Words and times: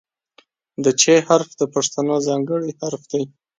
د 0.83 0.85
"چ" 1.01 1.03
حرف 1.27 1.49
د 1.59 1.61
پښتو 1.73 2.03
ځانګړی 2.27 2.69
حرف 2.79 3.03
دی. 3.11 3.23